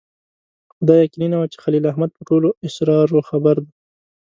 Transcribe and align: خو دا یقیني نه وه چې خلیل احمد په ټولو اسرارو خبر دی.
خو 0.71 0.81
دا 0.87 0.95
یقیني 1.03 1.27
نه 1.33 1.37
وه 1.39 1.47
چې 1.53 1.57
خلیل 1.63 1.83
احمد 1.91 2.11
په 2.13 2.21
ټولو 2.29 2.49
اسرارو 2.67 3.19
خبر 3.29 3.55
دی. 3.63 3.71